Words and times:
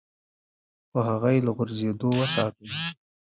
خو 0.89 0.99
هغه 1.09 1.29
يې 1.33 1.39
له 1.45 1.51
غورځېدو 1.57 2.07
وساته. 2.19 2.65